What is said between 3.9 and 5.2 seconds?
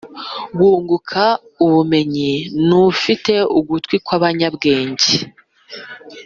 kw abanyabwenge